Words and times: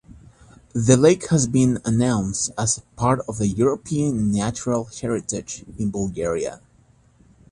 The 0.73 0.97
Lake 0.97 1.27
has 1.29 1.45
been 1.45 1.77
announced 1.85 2.49
as 2.57 2.81
part 2.95 3.19
of 3.27 3.37
the 3.37 3.47
European 3.47 4.31
Natural 4.31 4.85
Heritage 4.85 5.63
in 5.77 5.91
Bulgaria. 5.91 6.59